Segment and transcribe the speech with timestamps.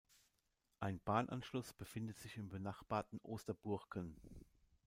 [0.79, 4.19] Ein Bahnanschluss befindet sich im benachbarten Osterburken.